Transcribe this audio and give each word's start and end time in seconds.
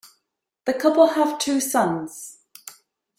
The 0.65 0.73
couple 0.73 1.09
have 1.09 1.37
two 1.37 1.59
sons. 1.59 2.39